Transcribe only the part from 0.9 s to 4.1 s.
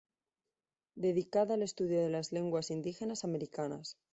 Dedicada al estudio de las lenguas indígenas americanas.